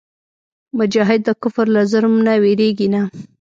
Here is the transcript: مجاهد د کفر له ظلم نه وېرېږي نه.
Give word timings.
مجاهد 0.79 1.19
د 1.25 1.29
کفر 1.41 1.65
له 1.75 1.81
ظلم 1.91 2.13
نه 2.25 2.33
وېرېږي 2.43 2.87
نه. 2.93 3.01